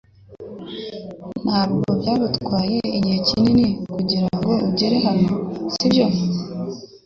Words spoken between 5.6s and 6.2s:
sibyo?